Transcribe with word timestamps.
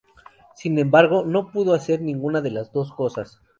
Sin 0.55 0.79
embargo, 0.79 1.23
no 1.25 1.51
pudo 1.51 1.75
hacer 1.75 2.01
ninguna 2.01 2.41
de 2.41 2.49
las 2.49 2.71
dos 2.71 2.91
cosas. 2.91 3.39